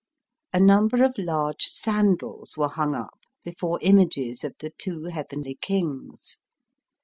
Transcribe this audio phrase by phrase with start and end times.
[0.51, 6.39] A number of large sandals were himg up before images of the Two Heavenly Kings.